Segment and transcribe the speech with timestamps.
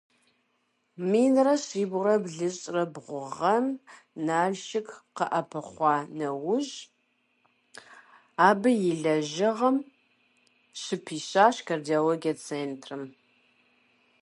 [1.09, 3.65] Минрэ щибгъурэ блыщӏрэ бгъу гъэм,
[4.25, 6.73] Налшык къэӏэпхъуа нэужь,
[8.47, 9.75] абы и лэжьыгъэм
[10.81, 13.03] щыпищащ Кардиологие центрым.